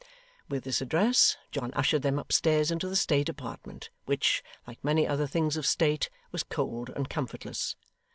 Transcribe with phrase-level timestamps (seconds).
[0.49, 5.27] With this address, John ushered them upstairs into the state apartment, which, like many other
[5.27, 7.75] things of state, was cold and comfortless.